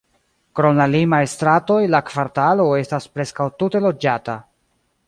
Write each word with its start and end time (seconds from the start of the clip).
Krom 0.59 0.79
la 0.79 0.87
limaj 0.93 1.19
stratoj, 1.35 1.77
la 1.97 2.01
kvartalo 2.09 2.67
estas 2.81 3.09
preskaŭ 3.19 3.49
tute 3.63 3.85
loĝata. 3.89 4.43